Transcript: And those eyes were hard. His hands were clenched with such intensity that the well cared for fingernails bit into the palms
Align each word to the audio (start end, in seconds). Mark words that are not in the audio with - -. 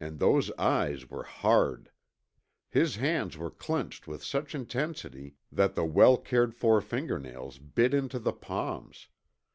And 0.00 0.18
those 0.18 0.50
eyes 0.52 1.10
were 1.10 1.24
hard. 1.24 1.90
His 2.70 2.96
hands 2.96 3.36
were 3.36 3.50
clenched 3.50 4.08
with 4.08 4.24
such 4.24 4.54
intensity 4.54 5.34
that 5.52 5.74
the 5.74 5.84
well 5.84 6.16
cared 6.16 6.54
for 6.54 6.80
fingernails 6.80 7.58
bit 7.58 7.92
into 7.92 8.18
the 8.18 8.32
palms 8.32 9.08